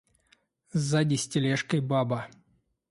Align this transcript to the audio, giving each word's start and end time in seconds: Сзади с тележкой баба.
Сзади 0.73 1.13
с 1.15 1.27
тележкой 1.29 1.81
баба. 1.81 2.27